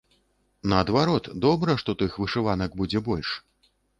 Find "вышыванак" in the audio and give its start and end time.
2.23-2.71